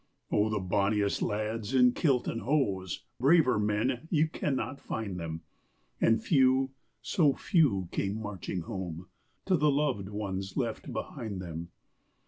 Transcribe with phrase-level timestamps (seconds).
[0.31, 5.41] Oh, the bonniest lads in kilt and hose Braver men, you cannot find them
[6.01, 6.71] And few,
[7.03, 9.09] so few, came marching home
[9.45, 11.69] To the loved ones left behind them.